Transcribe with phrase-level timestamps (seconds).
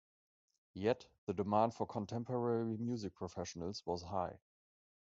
[0.73, 4.39] Yet, the demand for contemporary music professionals was high.